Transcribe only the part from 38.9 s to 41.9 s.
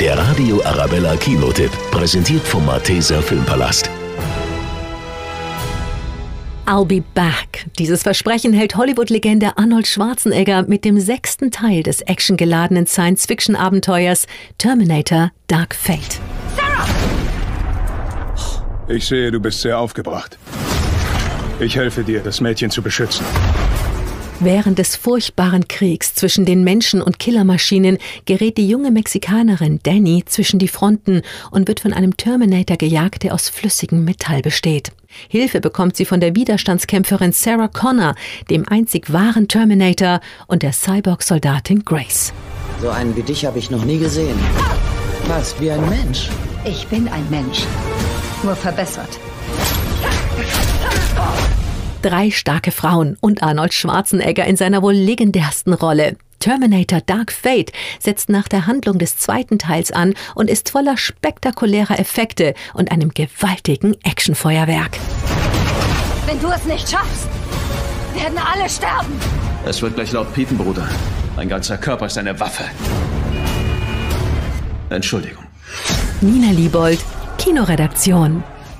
wahren Terminator und der Cyborg-Soldatin